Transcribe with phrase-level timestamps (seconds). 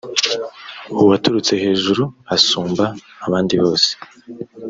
[1.01, 2.03] uwaturutse hejuru
[2.35, 2.85] asumba
[3.25, 3.89] abandi bose